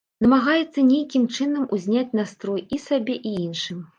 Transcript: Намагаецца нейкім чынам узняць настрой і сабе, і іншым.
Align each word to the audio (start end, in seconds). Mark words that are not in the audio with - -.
Намагаецца 0.25 0.79
нейкім 0.91 1.27
чынам 1.35 1.67
узняць 1.77 2.15
настрой 2.19 2.63
і 2.77 2.83
сабе, 2.87 3.21
і 3.33 3.37
іншым. 3.45 3.87